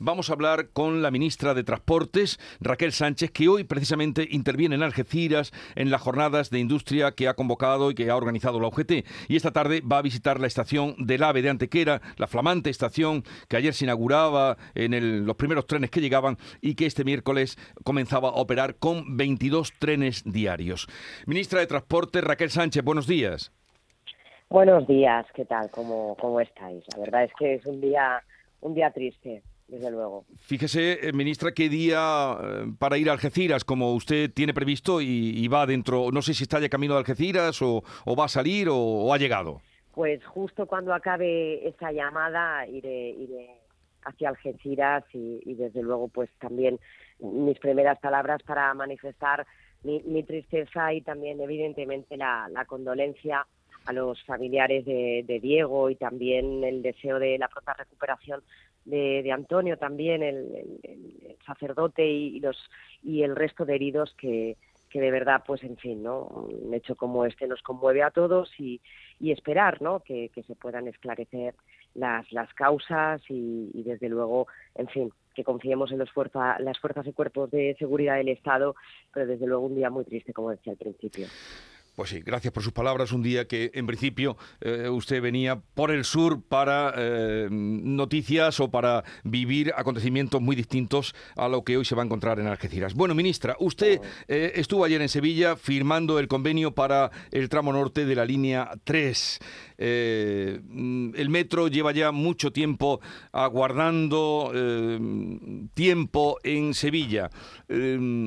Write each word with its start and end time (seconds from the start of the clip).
vamos 0.00 0.30
a 0.30 0.32
hablar 0.32 0.70
con 0.72 1.02
la 1.02 1.10
ministra 1.10 1.54
de 1.54 1.62
Transportes, 1.62 2.40
Raquel 2.60 2.92
Sánchez, 2.92 3.30
que 3.30 3.48
hoy 3.48 3.64
precisamente 3.64 4.26
interviene 4.30 4.74
en 4.74 4.82
Algeciras 4.82 5.52
en 5.76 5.90
las 5.90 6.00
jornadas 6.00 6.50
de 6.50 6.58
industria 6.58 7.12
que 7.12 7.28
ha 7.28 7.34
convocado 7.34 7.90
y 7.90 7.94
que 7.94 8.10
ha 8.10 8.16
organizado 8.16 8.58
la 8.58 8.68
UGT. 8.68 9.04
Y 9.28 9.36
esta 9.36 9.52
tarde 9.52 9.82
va 9.82 9.98
a 9.98 10.02
visitar 10.02 10.40
la 10.40 10.46
estación 10.46 10.94
del 10.98 11.22
AVE 11.22 11.42
de 11.42 11.50
Antequera, 11.50 12.00
la 12.16 12.26
flamante 12.26 12.70
estación 12.70 13.22
que 13.48 13.56
ayer 13.56 13.74
se 13.74 13.84
inauguraba 13.84 14.56
en 14.74 15.26
los 15.26 15.36
primeros 15.36 15.66
trenes 15.66 15.90
que 15.90 16.00
llegaban 16.00 16.38
y 16.60 16.74
que 16.74 16.86
este 16.86 17.04
miércoles 17.04 17.58
comenzaba 17.84 18.30
a 18.30 18.32
operar 18.32 18.76
con 18.76 19.16
22 19.16 19.74
trenes 19.78 20.24
diarios. 20.24 20.88
Ministra 21.26 21.60
de 21.60 21.66
Transportes, 21.66 22.24
Raquel 22.24 22.50
Sánchez, 22.50 22.82
buenos 22.82 23.06
días. 23.06 23.52
Buenos 24.48 24.86
días, 24.88 25.26
¿qué 25.34 25.44
tal? 25.44 25.70
¿Cómo, 25.70 26.16
cómo 26.20 26.40
estáis? 26.40 26.82
La 26.94 26.98
verdad 26.98 27.24
es 27.24 27.32
que 27.38 27.54
es 27.54 27.66
un 27.66 27.80
día, 27.80 28.20
un 28.62 28.74
día 28.74 28.90
triste, 28.90 29.42
desde 29.70 29.90
luego. 29.90 30.24
Fíjese, 30.38 31.08
eh, 31.08 31.12
ministra, 31.12 31.52
qué 31.52 31.68
día 31.68 32.36
eh, 32.42 32.66
para 32.78 32.98
ir 32.98 33.08
a 33.08 33.12
Algeciras, 33.12 33.64
como 33.64 33.94
usted 33.94 34.30
tiene 34.32 34.52
previsto 34.52 35.00
y, 35.00 35.46
va 35.48 35.66
dentro, 35.66 36.10
no 36.12 36.22
sé 36.22 36.34
si 36.34 36.42
está 36.42 36.58
ya 36.60 36.68
camino 36.68 36.94
de 36.94 37.00
Algeciras 37.00 37.62
o, 37.62 37.82
va 38.18 38.24
a 38.24 38.28
salir 38.28 38.68
o, 38.70 39.12
ha 39.12 39.18
llegado. 39.18 39.60
Pues 39.92 40.24
justo 40.24 40.66
cuando 40.66 40.92
acabe 40.92 41.66
esa 41.68 41.92
llamada 41.92 42.66
iré, 42.66 43.10
iré 43.10 43.60
hacia 44.04 44.30
Algeciras 44.30 45.04
y, 45.12 45.54
desde 45.54 45.82
luego 45.82 46.08
pues 46.08 46.30
también 46.38 46.78
mis 47.20 47.58
primeras 47.58 47.98
palabras 48.00 48.42
para 48.42 48.72
manifestar 48.74 49.46
mi, 49.82 50.22
tristeza 50.24 50.92
y 50.92 51.00
también 51.00 51.40
evidentemente 51.40 52.16
la, 52.16 52.48
la 52.50 52.64
condolencia 52.64 53.46
a 53.86 53.92
los 53.92 54.22
familiares 54.24 54.84
de, 54.84 55.40
Diego 55.42 55.90
y 55.90 55.96
también 55.96 56.64
el 56.64 56.82
deseo 56.82 57.18
de 57.18 57.38
la 57.38 57.48
propia 57.48 57.74
recuperación 57.74 58.42
de, 58.84 59.30
Antonio 59.32 59.76
también 59.76 60.22
el, 60.22 61.38
sacerdote 61.46 62.06
y, 62.06 62.40
los 62.40 62.56
y 63.02 63.22
el 63.22 63.36
resto 63.36 63.64
de 63.64 63.74
heridos 63.74 64.14
que, 64.18 64.56
que 64.90 65.00
de 65.00 65.10
verdad 65.10 65.42
pues 65.46 65.62
en 65.62 65.76
fin 65.76 66.02
no 66.02 66.24
un 66.24 66.74
hecho 66.74 66.96
como 66.96 67.24
este 67.24 67.46
nos 67.46 67.62
conmueve 67.62 68.02
a 68.02 68.10
todos 68.10 68.50
y, 68.58 68.80
y 69.18 69.32
esperar 69.32 69.80
no 69.80 70.00
que, 70.00 70.30
se 70.46 70.54
puedan 70.56 70.88
esclarecer 70.88 71.54
las 71.94 72.30
las 72.32 72.52
causas 72.54 73.22
y, 73.28 73.82
desde 73.82 74.08
luego 74.08 74.46
en 74.74 74.88
fin 74.88 75.12
que 75.34 75.44
confiemos 75.44 75.92
en 75.92 75.98
los 75.98 76.10
fuerza, 76.10 76.58
las 76.58 76.78
fuerzas 76.80 77.06
y 77.06 77.12
cuerpos 77.12 77.50
de 77.52 77.76
seguridad 77.78 78.16
del 78.16 78.30
Estado, 78.30 78.74
pero 79.14 79.26
desde 79.28 79.46
luego 79.46 79.66
un 79.66 79.76
día 79.76 79.88
muy 79.88 80.04
triste, 80.04 80.32
como 80.32 80.50
decía 80.50 80.72
al 80.72 80.76
principio. 80.76 81.28
Pues 81.94 82.10
sí, 82.10 82.20
gracias 82.24 82.52
por 82.52 82.62
sus 82.62 82.72
palabras. 82.72 83.12
Un 83.12 83.22
día 83.22 83.46
que 83.46 83.72
en 83.74 83.86
principio 83.86 84.36
eh, 84.60 84.88
usted 84.88 85.20
venía 85.20 85.60
por 85.74 85.90
el 85.90 86.04
sur 86.04 86.40
para 86.42 86.94
eh, 86.96 87.48
noticias 87.50 88.60
o 88.60 88.70
para 88.70 89.02
vivir 89.24 89.72
acontecimientos 89.76 90.40
muy 90.40 90.54
distintos 90.54 91.14
a 91.36 91.48
lo 91.48 91.64
que 91.64 91.76
hoy 91.76 91.84
se 91.84 91.94
va 91.94 92.02
a 92.02 92.06
encontrar 92.06 92.38
en 92.38 92.46
Algeciras. 92.46 92.94
Bueno, 92.94 93.14
ministra, 93.14 93.56
usted 93.58 94.00
eh, 94.28 94.52
estuvo 94.54 94.84
ayer 94.84 95.02
en 95.02 95.08
Sevilla 95.08 95.56
firmando 95.56 96.18
el 96.18 96.28
convenio 96.28 96.72
para 96.72 97.10
el 97.32 97.48
tramo 97.48 97.72
norte 97.72 98.06
de 98.06 98.14
la 98.14 98.24
línea 98.24 98.70
3. 98.84 99.38
el 99.78 101.28
metro 101.30 101.68
lleva 101.68 101.92
ya 101.92 102.12
mucho 102.12 102.52
tiempo 102.52 103.00
aguardando 103.32 104.52
tiempo 105.74 106.38
en 106.44 106.74
Sevilla. 106.74 107.30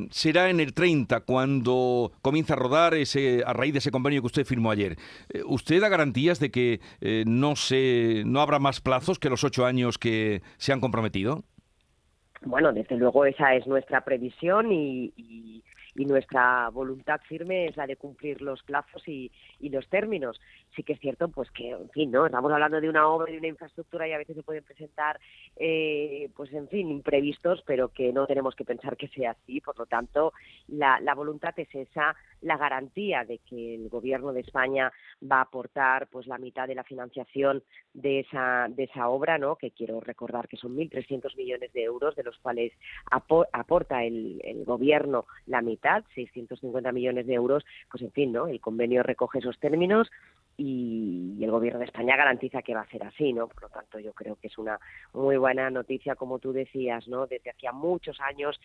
será 0.10 0.50
en 0.50 0.60
el 0.60 0.74
30 0.74 1.22
cuando 1.22 2.12
comienza 2.22 2.54
a 2.54 2.58
rodar 2.58 2.96
ese 2.96 3.44
raíz 3.54 3.74
de 3.74 3.80
ese 3.80 3.92
convenio 3.92 4.22
que 4.22 4.28
usted 4.28 4.46
firmó 4.46 4.72
ayer, 4.72 4.98
eh, 5.30 5.42
¿usted 5.46 5.82
da 5.82 5.90
garantías 5.90 6.40
de 6.40 6.52
que 6.52 6.80
eh, 7.02 7.24
no, 7.28 7.56
se, 7.56 8.24
no 8.26 8.42
habrá 8.42 8.60
más 8.60 8.82
plazos 8.82 9.20
que 9.20 9.30
los 9.30 9.44
ocho 9.44 9.66
años 9.66 9.98
que 9.98 10.42
se 10.58 10.74
han 10.74 10.80
comprometido? 10.80 11.44
Bueno, 12.46 12.74
desde 12.74 12.98
luego 12.98 13.26
esa 13.26 13.56
es 13.56 13.66
nuestra 13.68 14.04
previsión 14.04 14.72
y 14.72 15.14
y 15.16 15.64
nuestra 15.96 16.70
voluntad 16.70 17.22
firme 17.28 17.68
es 17.68 17.78
la 17.78 17.88
de 17.88 17.96
cumplir 17.96 18.42
los 18.42 18.64
plazos 18.64 19.08
y, 19.08 19.32
y, 19.60 19.70
los 19.70 19.88
términos. 19.90 20.40
Sí 20.76 20.84
que 20.84 20.94
es 20.94 21.00
cierto, 21.00 21.28
pues 21.28 21.52
que, 21.52 21.70
en 21.70 21.90
fin, 21.92 22.12
¿no? 22.12 22.26
Estamos 22.26 22.52
hablando 22.52 22.82
de 22.82 22.90
una 22.90 23.08
obra 23.08 23.32
y 23.32 23.38
una 23.38 23.48
infraestructura 23.48 24.08
y 24.08 24.14
a 24.14 24.18
veces 24.18 24.36
se 24.36 24.44
pueden 24.44 24.64
presentar, 24.64 25.20
eh, 25.56 26.30
pues 26.36 26.52
en 26.54 26.68
fin, 26.68 26.90
imprevistos, 26.90 27.64
pero 27.66 27.90
que 27.90 28.12
no 28.12 28.26
tenemos 28.26 28.56
que 28.56 28.66
pensar 28.66 28.98
que 28.98 29.08
sea 29.10 29.32
así. 29.32 29.62
Por 29.62 29.78
lo 29.78 29.86
tanto, 29.86 30.34
la, 30.68 31.00
la 31.00 31.14
voluntad 31.14 31.54
es 31.58 31.74
esa, 31.76 32.16
la 32.42 32.58
garantía 32.58 33.24
de 33.24 33.38
que 33.40 33.76
el 33.76 33.90
Gobierno 33.90 34.34
de 34.34 34.42
España 34.42 34.92
va 35.22 35.38
a 35.38 35.42
aportar, 35.42 36.08
pues 36.08 36.26
la 36.26 36.40
mitad 36.40 36.68
de 36.68 36.76
la 36.76 36.84
financiación 36.84 37.64
de 37.94 38.22
esa 38.22 38.68
de 38.70 38.86
esa 38.86 39.10
obra, 39.10 39.38
¿no? 39.38 39.56
Que 39.56 39.72
quiero 39.72 40.00
recordar 40.00 40.48
que 40.48 40.58
son 40.58 40.76
1.300 40.76 41.36
millones 41.38 41.72
de 41.74 41.84
euros, 41.84 42.16
de 42.16 42.24
los 42.24 42.38
cuales 42.40 42.74
aporta 43.12 44.04
el, 44.04 44.42
el 44.44 44.66
Gobierno 44.66 45.26
la 45.46 45.62
mitad 45.62 45.83
650 46.16 46.92
millones 46.92 47.28
de 47.28 47.34
euros, 47.34 47.64
pues 47.92 48.04
en 48.04 48.12
fin, 48.12 48.32
¿no? 48.32 48.48
El 48.48 48.60
convenio 48.60 49.04
recoge 49.04 49.40
esos 49.40 49.60
términos 49.60 50.10
y, 50.58 51.38
el 51.44 51.52
gobierno 51.52 51.80
de 51.80 51.86
España 51.86 52.16
garantiza 52.16 52.62
que 52.62 52.74
va 52.74 52.82
a 52.82 52.90
ser 52.90 53.04
así, 53.04 53.34
¿no? 53.34 53.48
Por 53.48 53.64
lo 53.64 53.70
tanto, 53.70 54.00
yo 54.00 54.14
creo 54.14 54.38
que 54.38 54.48
es 54.48 54.58
una 54.58 54.80
muy 55.14 55.36
buena 55.38 55.70
noticia, 55.70 56.16
como 56.16 56.40
tú 56.40 56.54
decías, 56.54 57.08
¿no? 57.08 57.28
Desde 57.28 57.50
hacía 57.50 57.74
muchos 57.74 58.20
años 58.22 58.60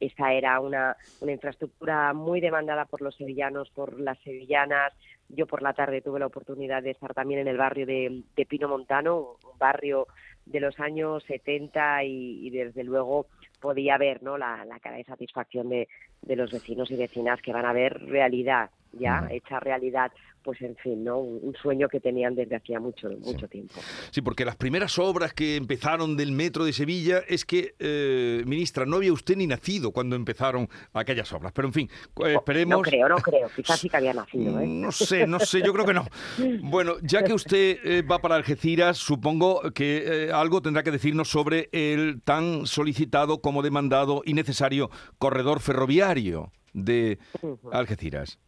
esta 0.00 0.32
era 0.32 0.60
una, 0.60 0.96
una 1.20 1.32
infraestructura 1.32 2.12
muy 2.12 2.40
demandada 2.40 2.84
por 2.84 3.02
los 3.02 3.16
sevillanos, 3.16 3.70
por 3.70 3.98
las 3.98 4.18
sevillanas. 4.20 4.92
Yo 5.28 5.46
por 5.46 5.62
la 5.62 5.72
tarde 5.72 6.00
tuve 6.00 6.20
la 6.20 6.26
oportunidad 6.26 6.82
de 6.82 6.90
estar 6.90 7.14
también 7.14 7.40
en 7.40 7.48
el 7.48 7.56
barrio 7.56 7.84
de, 7.84 8.22
Pino 8.48 8.68
Montano, 8.68 9.36
un 9.42 9.58
barrio 9.58 10.06
de 10.46 10.60
los 10.60 10.78
años 10.80 11.24
70 11.24 12.04
y, 12.04 12.50
desde 12.50 12.84
luego 12.84 13.26
podía 13.60 13.98
ver 13.98 14.22
¿no? 14.22 14.38
la, 14.38 14.64
cara 14.80 14.96
de 14.96 15.04
satisfacción 15.04 15.68
de, 15.68 15.88
de 16.22 16.36
los 16.36 16.50
vecinos 16.50 16.90
y 16.90 16.96
vecinas 16.96 17.40
que 17.42 17.52
van 17.52 17.66
a 17.66 17.72
ver 17.72 18.00
realidad 18.06 18.70
ya 18.92 19.28
hecha 19.30 19.60
realidad 19.60 20.12
pues 20.48 20.62
en 20.62 20.76
fin, 20.76 21.04
¿no? 21.04 21.18
Un 21.18 21.54
sueño 21.60 21.90
que 21.90 22.00
tenían 22.00 22.34
desde 22.34 22.56
hacía 22.56 22.80
mucho, 22.80 23.10
mucho 23.20 23.46
tiempo. 23.48 23.74
Sí, 24.10 24.22
porque 24.22 24.46
las 24.46 24.56
primeras 24.56 24.98
obras 24.98 25.34
que 25.34 25.56
empezaron 25.56 26.16
del 26.16 26.32
metro 26.32 26.64
de 26.64 26.72
Sevilla 26.72 27.22
es 27.28 27.44
que, 27.44 27.74
eh, 27.78 28.42
ministra, 28.46 28.86
no 28.86 28.96
había 28.96 29.12
usted 29.12 29.36
ni 29.36 29.46
nacido 29.46 29.92
cuando 29.92 30.16
empezaron 30.16 30.66
aquellas 30.94 31.30
obras. 31.34 31.52
Pero 31.52 31.68
en 31.68 31.74
fin, 31.74 31.90
eh, 32.24 32.36
esperemos. 32.36 32.78
No 32.78 32.82
creo, 32.82 33.08
no 33.10 33.16
creo. 33.16 33.50
Quizás 33.56 33.78
sí 33.78 33.90
que 33.90 33.98
había 33.98 34.14
nacido, 34.14 34.58
¿eh? 34.58 34.66
No 34.66 34.90
sé, 34.90 35.26
no 35.26 35.38
sé, 35.38 35.60
yo 35.60 35.74
creo 35.74 35.84
que 35.84 35.92
no. 35.92 36.06
Bueno, 36.62 36.94
ya 37.02 37.22
que 37.22 37.34
usted 37.34 37.78
eh, 37.84 38.00
va 38.00 38.20
para 38.20 38.36
Algeciras, 38.36 38.96
supongo 38.96 39.60
que 39.74 40.30
algo 40.32 40.62
tendrá 40.62 40.82
que 40.82 40.90
decirnos 40.90 41.28
sobre 41.28 41.68
el 41.72 42.22
tan 42.22 42.66
solicitado 42.66 43.42
como 43.42 43.60
demandado 43.60 44.22
y 44.24 44.32
necesario 44.32 44.88
corredor 45.18 45.60
ferroviario 45.60 46.52
de 46.72 47.18
Algeciras. 47.70 48.38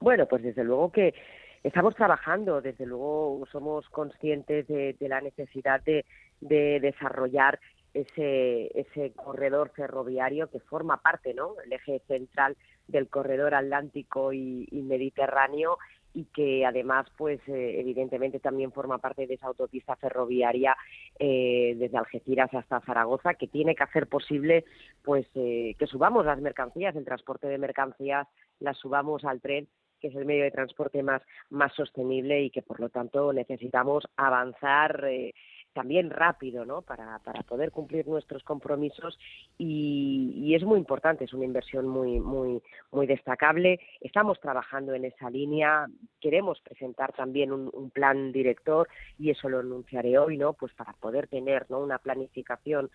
Bueno, 0.00 0.26
pues 0.26 0.42
desde 0.42 0.64
luego 0.64 0.90
que 0.90 1.14
estamos 1.62 1.94
trabajando, 1.94 2.62
desde 2.62 2.86
luego 2.86 3.46
somos 3.52 3.86
conscientes 3.90 4.66
de, 4.66 4.96
la 5.00 5.20
necesidad 5.20 5.82
de, 5.82 6.06
desarrollar 6.40 7.60
ese, 7.92 8.70
ese 8.74 9.12
corredor 9.12 9.70
ferroviario 9.74 10.48
que 10.50 10.60
forma 10.60 11.02
parte, 11.02 11.34
¿no? 11.34 11.54
El 11.62 11.74
eje 11.74 12.00
central 12.08 12.56
del 12.88 13.08
corredor 13.08 13.54
atlántico 13.54 14.32
y, 14.32 14.66
mediterráneo 14.72 15.76
y 16.14 16.24
que 16.24 16.64
además, 16.64 17.06
pues 17.18 17.38
eh, 17.46 17.78
evidentemente 17.78 18.40
también 18.40 18.72
forma 18.72 18.98
parte 18.98 19.26
de 19.26 19.34
esa 19.34 19.48
autopista 19.48 19.96
ferroviaria 19.96 20.76
eh, 21.18 21.74
desde 21.76 21.98
Algeciras 21.98 22.52
hasta 22.54 22.80
Zaragoza, 22.80 23.34
que 23.34 23.46
tiene 23.46 23.76
que 23.76 23.84
hacer 23.84 24.08
posible, 24.08 24.64
pues, 25.04 25.26
eh, 25.34 25.76
que 25.78 25.86
subamos 25.86 26.24
las 26.24 26.40
mercancías, 26.40 26.96
el 26.96 27.04
transporte 27.04 27.46
de 27.46 27.58
mercancías, 27.58 28.26
las 28.58 28.76
subamos 28.78 29.24
al 29.24 29.40
tren 29.40 29.68
que 30.00 30.08
es 30.08 30.14
el 30.16 30.24
medio 30.24 30.44
de 30.44 30.50
transporte 30.50 31.02
más, 31.02 31.22
más 31.50 31.72
sostenible 31.74 32.42
y 32.42 32.50
que 32.50 32.62
por 32.62 32.80
lo 32.80 32.88
tanto 32.88 33.32
necesitamos 33.32 34.04
avanzar 34.16 35.04
eh, 35.08 35.34
también 35.72 36.10
rápido 36.10 36.64
¿no? 36.64 36.82
para, 36.82 37.18
para 37.20 37.42
poder 37.42 37.70
cumplir 37.70 38.06
nuestros 38.08 38.42
compromisos 38.42 39.18
y, 39.56 40.54
es 40.54 40.64
muy 40.64 40.78
importante, 40.78 41.24
es 41.24 41.32
una 41.32 41.44
inversión 41.44 41.86
muy, 41.86 42.18
muy, 42.18 42.60
muy 42.90 43.06
destacable. 43.06 43.78
Estamos 44.00 44.40
trabajando 44.40 44.94
en 44.94 45.04
esa 45.04 45.30
línea, 45.30 45.86
queremos 46.20 46.60
presentar 46.60 47.12
también 47.12 47.52
un, 47.52 47.70
un 47.72 47.90
plan 47.90 48.32
director 48.32 48.88
y 49.16 49.30
eso 49.30 49.48
lo 49.48 49.60
anunciaré 49.60 50.18
hoy, 50.18 50.36
¿no? 50.36 50.54
pues 50.54 50.74
para 50.74 50.92
poder 50.94 51.28
tener 51.28 51.66
¿no? 51.70 51.78
una 51.78 51.98
planificación 51.98 52.90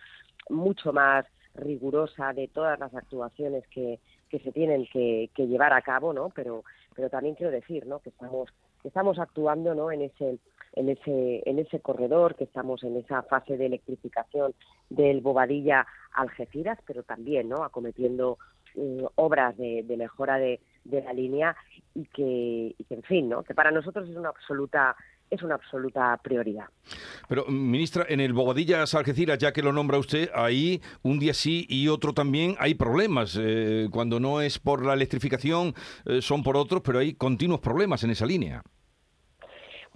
mucho 0.50 0.92
más 0.92 1.24
rigurosa 1.56 2.32
de 2.32 2.48
todas 2.48 2.78
las 2.78 2.94
actuaciones 2.94 3.66
que, 3.68 3.98
que 4.28 4.38
se 4.40 4.52
tienen 4.52 4.86
que, 4.92 5.30
llevar 5.36 5.72
a 5.72 5.82
cabo, 5.82 6.12
¿no? 6.12 6.30
Pero 6.30 6.64
pero 6.94 7.10
también 7.10 7.34
quiero 7.34 7.52
decir 7.52 7.86
¿no? 7.86 7.98
que 7.98 8.08
estamos 8.08 8.48
que 8.80 8.88
estamos 8.88 9.18
actuando 9.18 9.74
¿no? 9.74 9.92
en 9.92 10.02
ese 10.02 10.38
en 10.72 10.88
ese 10.88 11.42
en 11.44 11.58
ese 11.58 11.80
corredor 11.80 12.34
que 12.34 12.44
estamos 12.44 12.82
en 12.84 12.96
esa 12.96 13.22
fase 13.22 13.56
de 13.56 13.66
electrificación 13.66 14.54
del 14.88 15.20
Bobadilla 15.20 15.86
Algeciras 16.14 16.78
pero 16.86 17.02
también 17.02 17.50
no 17.50 17.64
acometiendo 17.64 18.38
mm, 18.74 19.04
obras 19.16 19.56
de, 19.58 19.84
mejora 19.96 20.38
de, 20.38 20.60
de, 20.84 21.02
la 21.02 21.12
línea 21.12 21.54
y 21.94 22.06
que, 22.06 22.74
y 22.78 22.84
que 22.84 22.94
en 22.94 23.02
fin 23.02 23.28
no 23.28 23.42
que 23.42 23.54
para 23.54 23.70
nosotros 23.70 24.08
es 24.08 24.16
una 24.16 24.30
absoluta 24.30 24.96
es 25.30 25.42
una 25.42 25.56
absoluta 25.56 26.16
prioridad. 26.22 26.66
Pero, 27.28 27.46
ministra, 27.46 28.06
en 28.08 28.20
el 28.20 28.32
Bobadillas 28.32 28.94
Algeciras, 28.94 29.38
ya 29.38 29.52
que 29.52 29.62
lo 29.62 29.72
nombra 29.72 29.98
usted, 29.98 30.30
ahí 30.34 30.80
un 31.02 31.18
día 31.18 31.34
sí 31.34 31.66
y 31.68 31.88
otro 31.88 32.12
también 32.12 32.54
hay 32.58 32.74
problemas. 32.74 33.38
Eh, 33.40 33.88
cuando 33.90 34.20
no 34.20 34.40
es 34.40 34.58
por 34.58 34.84
la 34.84 34.94
electrificación, 34.94 35.74
eh, 36.04 36.20
son 36.22 36.42
por 36.42 36.56
otros, 36.56 36.82
pero 36.84 36.98
hay 36.98 37.14
continuos 37.14 37.60
problemas 37.60 38.04
en 38.04 38.10
esa 38.10 38.26
línea. 38.26 38.62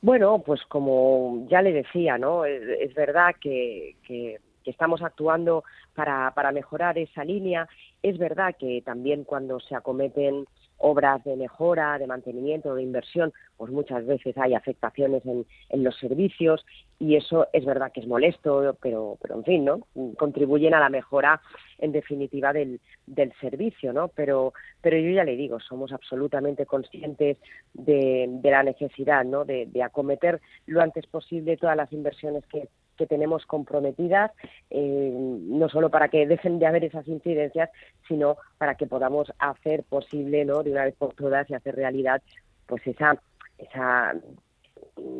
Bueno, 0.02 0.42
pues 0.44 0.60
como 0.68 1.46
ya 1.50 1.60
le 1.60 1.72
decía, 1.72 2.16
¿no? 2.16 2.44
Es, 2.46 2.94
verdad 2.94 3.34
que, 3.38 3.96
que, 4.06 4.38
estamos 4.64 5.02
actuando 5.02 5.64
para, 5.94 6.32
para 6.34 6.52
mejorar 6.52 6.96
esa 6.96 7.24
línea. 7.24 7.68
Es 8.02 8.16
verdad 8.18 8.54
que 8.58 8.82
también 8.82 9.24
cuando 9.24 9.60
se 9.60 9.74
acometen 9.74 10.46
obras 10.80 11.22
de 11.24 11.36
mejora, 11.36 11.98
de 11.98 12.06
mantenimiento, 12.06 12.74
de 12.74 12.82
inversión, 12.82 13.32
pues 13.56 13.70
muchas 13.70 14.06
veces 14.06 14.36
hay 14.38 14.54
afectaciones 14.54 15.24
en, 15.26 15.46
en, 15.68 15.84
los 15.84 15.96
servicios 15.98 16.64
y 16.98 17.16
eso 17.16 17.46
es 17.52 17.64
verdad 17.64 17.92
que 17.92 18.00
es 18.00 18.06
molesto, 18.06 18.76
pero, 18.82 19.18
pero 19.20 19.36
en 19.36 19.44
fin, 19.44 19.64
¿no? 19.64 19.80
Contribuyen 20.16 20.74
a 20.74 20.80
la 20.80 20.88
mejora, 20.88 21.40
en 21.80 21.92
definitiva, 21.92 22.52
del, 22.52 22.80
del 23.06 23.32
servicio, 23.40 23.92
¿no? 23.92 24.08
Pero, 24.08 24.52
pero 24.80 24.98
yo 24.98 25.10
ya 25.10 25.24
le 25.24 25.36
digo, 25.36 25.58
somos 25.60 25.92
absolutamente 25.92 26.66
conscientes 26.66 27.38
de, 27.74 28.26
de 28.28 28.50
la 28.50 28.62
necesidad, 28.62 29.24
¿no? 29.24 29.44
De, 29.44 29.68
acometer 29.82 30.40
lo 30.66 30.82
antes 30.82 31.06
posible 31.06 31.56
todas 31.56 31.76
las 31.76 31.90
inversiones 31.92 32.44
que, 32.46 32.68
que 32.96 33.06
tenemos 33.06 33.46
comprometidas, 33.46 34.30
eh, 34.68 35.10
no 35.14 35.68
solo 35.70 35.90
para 35.90 36.08
que 36.08 36.26
dejen 36.26 36.58
de 36.58 36.66
haber 36.66 36.84
esas 36.84 37.08
incidencias, 37.08 37.70
sino 38.06 38.36
para 38.58 38.74
que 38.74 38.86
podamos 38.86 39.32
hacer 39.38 39.84
posible, 39.84 40.44
¿no? 40.44 40.62
De 40.62 40.70
una 40.70 40.84
vez 40.84 40.94
por 40.96 41.14
todas 41.14 41.48
y 41.48 41.54
hacer 41.54 41.76
realidad, 41.76 42.22
pues 42.66 42.86
esa 42.86 43.18
esa 43.58 44.14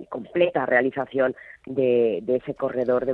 completa 0.09 0.67
realización 0.67 1.35
de, 1.67 2.21
de 2.23 2.37
ese 2.37 2.55
corredor 2.55 3.07
de, 3.07 3.12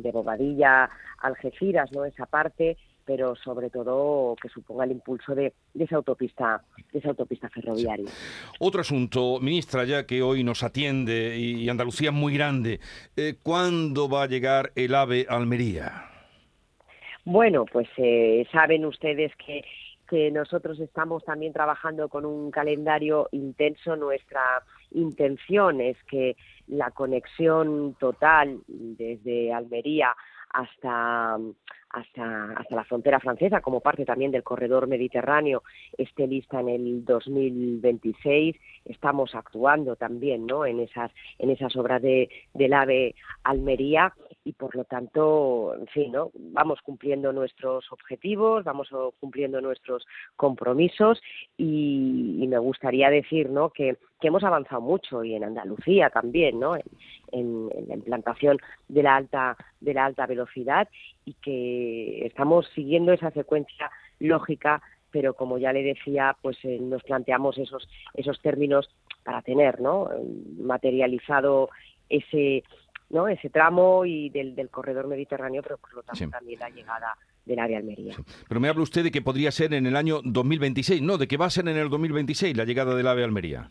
de 0.00 0.12
Bobadilla 0.12 0.90
Algeciras, 1.18 1.90
¿no? 1.92 2.04
Esa 2.04 2.26
parte 2.26 2.76
pero 3.08 3.34
sobre 3.36 3.70
todo 3.70 4.36
que 4.36 4.50
suponga 4.50 4.84
el 4.84 4.90
impulso 4.92 5.34
de, 5.34 5.54
esa 5.78 5.96
autopista 5.96 6.62
de 6.92 6.98
esa 6.98 7.08
autopista 7.08 7.48
ferroviaria. 7.48 8.10
Otro 8.60 8.82
asunto, 8.82 9.40
ministra, 9.40 9.84
ya 9.86 10.04
que 10.04 10.20
hoy 10.20 10.44
nos 10.44 10.62
atiende 10.62 11.38
y 11.38 11.66
Andalucía 11.70 12.10
es 12.10 12.14
muy 12.14 12.34
grande, 12.34 12.80
eh, 13.16 13.36
¿cuándo 13.42 14.10
va 14.10 14.24
a 14.24 14.26
llegar 14.26 14.72
el 14.74 14.94
AVE 14.94 15.24
Almería? 15.26 16.04
Bueno, 17.24 17.64
pues 17.64 17.88
eh, 17.96 18.46
saben 18.52 18.84
ustedes 18.84 19.32
que 19.36 19.62
que 20.08 20.30
nosotros 20.30 20.80
estamos 20.80 21.24
también 21.24 21.52
trabajando 21.52 22.08
con 22.08 22.24
un 22.24 22.50
calendario 22.50 23.28
intenso. 23.32 23.96
Nuestra 23.96 24.62
intención 24.92 25.80
es 25.80 25.96
que 26.04 26.36
la 26.66 26.90
conexión 26.90 27.94
total 27.98 28.60
desde 28.66 29.52
Almería 29.52 30.16
hasta, 30.50 31.38
hasta, 31.90 32.52
hasta 32.52 32.74
la 32.74 32.84
frontera 32.84 33.20
francesa, 33.20 33.60
como 33.60 33.80
parte 33.80 34.04
también 34.04 34.30
del 34.30 34.42
corredor 34.42 34.86
mediterráneo, 34.86 35.62
esté 35.96 36.26
lista 36.26 36.60
en 36.60 36.68
el 36.68 37.04
2026. 37.04 38.56
Estamos 38.86 39.34
actuando 39.34 39.96
también 39.96 40.46
¿no? 40.46 40.64
en, 40.64 40.80
esas, 40.80 41.12
en 41.38 41.50
esas 41.50 41.76
obras 41.76 42.00
de, 42.00 42.28
del 42.54 42.72
AVE 42.72 43.14
Almería 43.44 44.14
y 44.48 44.54
por 44.54 44.74
lo 44.74 44.84
tanto, 44.84 45.74
en 45.78 45.86
fin, 45.88 46.12
¿no? 46.12 46.30
vamos 46.34 46.80
cumpliendo 46.80 47.34
nuestros 47.34 47.84
objetivos, 47.92 48.64
vamos 48.64 48.88
cumpliendo 49.20 49.60
nuestros 49.60 50.06
compromisos 50.36 51.20
y, 51.58 52.46
me 52.48 52.58
gustaría 52.58 53.10
decir 53.10 53.50
¿no? 53.50 53.68
que, 53.68 53.98
que, 54.18 54.28
hemos 54.28 54.42
avanzado 54.42 54.80
mucho 54.80 55.22
y 55.22 55.34
en 55.34 55.44
Andalucía 55.44 56.08
también, 56.08 56.58
¿no? 56.58 56.76
En, 56.76 57.68
la 57.88 57.94
implantación 57.94 58.56
de 58.88 59.02
la 59.02 59.16
alta 59.16 59.54
de 59.80 59.92
la 59.92 60.06
alta 60.06 60.24
velocidad 60.24 60.88
y 61.26 61.34
que 61.34 62.24
estamos 62.24 62.66
siguiendo 62.74 63.12
esa 63.12 63.30
secuencia 63.32 63.90
lógica 64.18 64.80
pero 65.10 65.34
como 65.34 65.56
ya 65.56 65.72
le 65.72 65.82
decía, 65.82 66.36
pues 66.42 66.58
eh, 66.64 66.78
nos 66.80 67.02
planteamos 67.02 67.58
esos 67.58 67.86
esos 68.14 68.40
términos 68.40 68.88
para 69.24 69.42
tener, 69.42 69.78
¿no? 69.80 70.08
materializado 70.58 71.68
ese 72.08 72.64
¿no? 73.10 73.28
ese 73.28 73.50
tramo 73.50 74.04
y 74.04 74.28
del, 74.30 74.54
del 74.54 74.70
corredor 74.70 75.06
mediterráneo, 75.06 75.62
pero 75.62 75.78
por 75.78 75.94
lo 75.94 76.02
tanto 76.02 76.28
también 76.30 76.60
la 76.60 76.70
llegada 76.70 77.16
del 77.44 77.58
área 77.58 77.78
Almería. 77.78 78.14
Pero 78.48 78.60
me 78.60 78.68
habla 78.68 78.82
usted 78.82 79.04
de 79.04 79.10
que 79.10 79.22
podría 79.22 79.50
ser 79.50 79.74
en 79.74 79.86
el 79.86 79.96
año 79.96 80.20
2026, 80.22 81.02
¿no? 81.02 81.18
De 81.18 81.26
que 81.26 81.36
va 81.36 81.46
a 81.46 81.50
ser 81.50 81.68
en 81.68 81.76
el 81.76 81.88
2026 81.88 82.56
la 82.56 82.64
llegada 82.64 82.94
del 82.94 83.06
AVE 83.06 83.24
Almería. 83.24 83.70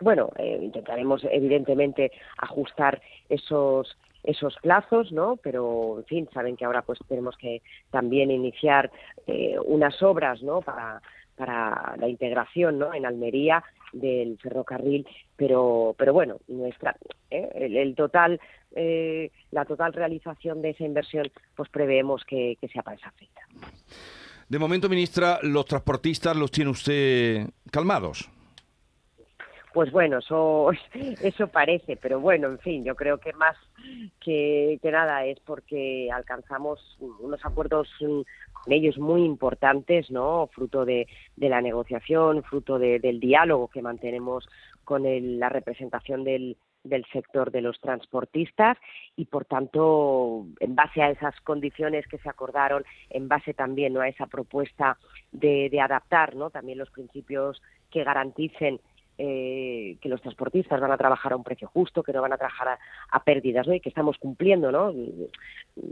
Bueno, 0.00 0.30
eh, 0.38 0.58
intentaremos 0.62 1.22
evidentemente 1.30 2.12
ajustar 2.38 3.00
esos 3.28 3.96
esos 4.24 4.54
plazos, 4.62 5.10
¿no? 5.10 5.36
Pero, 5.42 5.98
en 5.98 6.04
fin, 6.04 6.28
saben 6.32 6.56
que 6.56 6.64
ahora 6.64 6.82
pues 6.82 6.98
tenemos 7.08 7.36
que 7.36 7.60
también 7.90 8.30
iniciar 8.30 8.90
eh, 9.26 9.56
unas 9.64 10.00
obras, 10.00 10.42
¿no? 10.42 10.60
Para, 10.60 11.02
para 11.36 11.96
la 11.98 12.08
integración, 12.08 12.78
¿no? 12.78 12.94
En 12.94 13.04
Almería 13.04 13.64
del 13.92 14.38
ferrocarril, 14.38 15.06
pero, 15.36 15.94
pero 15.98 16.12
bueno, 16.12 16.38
nuestra, 16.48 16.96
¿eh? 17.30 17.48
el, 17.54 17.94
total, 17.94 18.40
eh, 18.74 19.30
la 19.50 19.64
total 19.64 19.92
realización 19.92 20.62
de 20.62 20.70
esa 20.70 20.84
inversión, 20.84 21.30
pues 21.54 21.68
preveemos 21.68 22.24
que, 22.24 22.56
que 22.60 22.68
sea 22.68 22.82
para 22.82 22.96
esa 22.96 23.10
fecha. 23.12 23.42
De 24.48 24.58
momento, 24.58 24.88
ministra, 24.88 25.38
los 25.42 25.64
transportistas 25.64 26.36
los 26.36 26.50
tiene 26.50 26.70
usted 26.70 27.48
calmados. 27.70 28.30
Pues 29.72 29.90
bueno, 29.90 30.18
eso, 31.22 31.48
parece, 31.48 31.96
pero 31.96 32.20
bueno, 32.20 32.48
en 32.48 32.58
fin, 32.58 32.84
yo 32.84 32.94
creo 32.94 33.18
que 33.18 33.32
más 33.32 33.56
que, 34.20 34.78
nada 34.82 35.24
es 35.24 35.40
porque 35.40 36.10
alcanzamos 36.12 36.96
unos 37.00 37.44
acuerdos 37.44 37.88
con 37.98 38.72
ellos 38.72 38.98
muy 38.98 39.24
importantes, 39.24 40.10
¿no? 40.10 40.48
Fruto 40.52 40.84
de, 40.84 41.06
de 41.36 41.48
la 41.48 41.60
negociación, 41.60 42.42
fruto 42.42 42.78
del 42.78 43.20
diálogo 43.20 43.68
que 43.68 43.82
mantenemos 43.82 44.48
con 44.84 45.04
la 45.38 45.48
representación 45.48 46.24
del, 46.24 46.56
del 46.84 47.04
sector 47.12 47.50
de 47.50 47.60
los 47.60 47.80
transportistas 47.80 48.76
y 49.16 49.26
por 49.26 49.44
tanto 49.44 50.46
en 50.60 50.74
base 50.74 51.02
a 51.02 51.10
esas 51.10 51.38
condiciones 51.42 52.06
que 52.08 52.18
se 52.18 52.28
acordaron 52.28 52.84
en 53.10 53.28
base 53.28 53.54
también 53.54 53.92
¿no? 53.92 54.00
a 54.00 54.08
esa 54.08 54.26
propuesta 54.26 54.98
de, 55.30 55.68
de 55.70 55.80
adaptar 55.80 56.34
¿no? 56.34 56.50
también 56.50 56.78
los 56.78 56.90
principios 56.90 57.62
que 57.90 58.04
garanticen 58.04 58.80
eh, 59.18 59.96
que 60.00 60.08
los 60.08 60.20
transportistas 60.22 60.80
van 60.80 60.92
a 60.92 60.96
trabajar 60.96 61.32
a 61.32 61.36
un 61.36 61.44
precio 61.44 61.68
justo, 61.68 62.02
que 62.02 62.12
no 62.12 62.22
van 62.22 62.32
a 62.32 62.38
trabajar 62.38 62.78
a, 63.10 63.24
pérdidas, 63.24 63.66
¿no? 63.66 63.74
Y 63.74 63.80
que 63.80 63.88
estamos 63.88 64.18
cumpliendo, 64.18 64.72
¿no? 64.72 64.92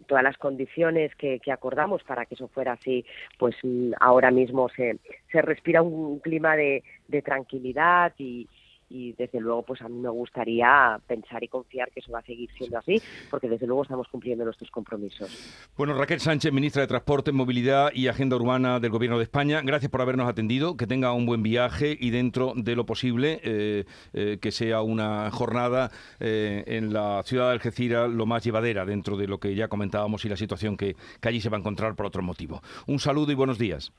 Todas 0.06 0.24
las 0.24 0.36
condiciones 0.36 1.14
que, 1.16 1.40
acordamos 1.52 2.02
para 2.04 2.26
que 2.26 2.34
eso 2.34 2.48
fuera 2.48 2.72
así, 2.72 3.04
pues 3.38 3.56
ahora 4.00 4.30
mismo 4.30 4.68
se, 4.70 4.98
se 5.30 5.42
respira 5.42 5.82
un 5.82 6.20
clima 6.20 6.56
de 6.56 6.82
tranquilidad 7.24 8.12
y, 8.18 8.48
y 8.90 9.12
desde 9.12 9.40
luego 9.40 9.62
pues 9.62 9.80
a 9.80 9.88
mí 9.88 9.98
me 9.98 10.08
gustaría 10.08 11.00
pensar 11.06 11.42
y 11.42 11.48
confiar 11.48 11.90
que 11.90 12.00
eso 12.00 12.12
va 12.12 12.18
a 12.18 12.22
seguir 12.22 12.50
siendo 12.58 12.76
así 12.76 13.00
porque 13.30 13.48
desde 13.48 13.66
luego 13.66 13.82
estamos 13.82 14.08
cumpliendo 14.08 14.44
nuestros 14.44 14.70
compromisos. 14.70 15.30
Bueno, 15.76 15.94
Raquel 15.94 16.20
Sánchez, 16.20 16.52
ministra 16.52 16.82
de 16.82 16.88
Transporte, 16.88 17.32
Movilidad 17.32 17.90
y 17.94 18.08
Agenda 18.08 18.36
Urbana 18.36 18.80
del 18.80 18.90
Gobierno 18.90 19.18
de 19.18 19.24
España, 19.24 19.62
gracias 19.64 19.90
por 19.90 20.02
habernos 20.02 20.28
atendido, 20.28 20.76
que 20.76 20.86
tenga 20.86 21.12
un 21.12 21.24
buen 21.24 21.42
viaje 21.42 21.96
y 21.98 22.10
dentro 22.10 22.52
de 22.56 22.74
lo 22.76 22.84
posible 22.84 23.40
eh, 23.44 23.84
eh, 24.12 24.38
que 24.40 24.50
sea 24.50 24.82
una 24.82 25.30
jornada 25.30 25.90
eh, 26.18 26.64
en 26.66 26.92
la 26.92 27.22
ciudad 27.22 27.46
de 27.46 27.52
Algeciras 27.52 28.10
lo 28.10 28.26
más 28.26 28.44
llevadera 28.44 28.84
dentro 28.84 29.16
de 29.16 29.28
lo 29.28 29.38
que 29.38 29.54
ya 29.54 29.68
comentábamos 29.68 30.24
y 30.24 30.28
la 30.28 30.36
situación 30.36 30.76
que, 30.76 30.96
que 31.20 31.28
allí 31.28 31.40
se 31.40 31.48
va 31.48 31.56
a 31.56 31.60
encontrar 31.60 31.94
por 31.94 32.06
otro 32.06 32.22
motivo. 32.22 32.60
Un 32.86 32.98
saludo 32.98 33.30
y 33.30 33.36
buenos 33.36 33.58
días. 33.58 33.92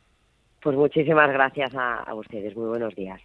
Pues 0.62 0.76
muchísimas 0.76 1.32
gracias 1.32 1.74
a, 1.74 2.04
a 2.04 2.14
ustedes. 2.14 2.56
Muy 2.56 2.68
buenos 2.68 2.94
días. 2.94 3.20